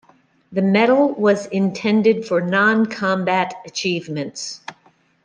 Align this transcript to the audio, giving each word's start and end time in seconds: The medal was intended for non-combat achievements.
The 0.51 0.63
medal 0.63 1.13
was 1.13 1.45
intended 1.45 2.25
for 2.25 2.41
non-combat 2.41 3.53
achievements. 3.67 4.61